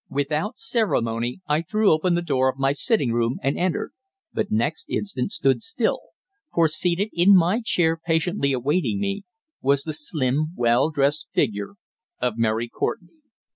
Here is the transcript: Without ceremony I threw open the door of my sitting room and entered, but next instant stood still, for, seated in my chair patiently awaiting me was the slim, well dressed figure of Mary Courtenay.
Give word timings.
Without 0.09 0.57
ceremony 0.57 1.41
I 1.47 1.61
threw 1.61 1.93
open 1.93 2.15
the 2.15 2.23
door 2.23 2.49
of 2.51 2.57
my 2.57 2.71
sitting 2.71 3.11
room 3.11 3.37
and 3.43 3.55
entered, 3.55 3.91
but 4.33 4.49
next 4.51 4.89
instant 4.89 5.31
stood 5.31 5.61
still, 5.61 5.99
for, 6.55 6.67
seated 6.67 7.09
in 7.13 7.35
my 7.35 7.61
chair 7.63 7.99
patiently 8.03 8.51
awaiting 8.51 8.99
me 8.99 9.25
was 9.61 9.83
the 9.83 9.93
slim, 9.93 10.55
well 10.55 10.89
dressed 10.89 11.27
figure 11.35 11.75
of 12.19 12.33
Mary 12.35 12.67
Courtenay. 12.67 13.13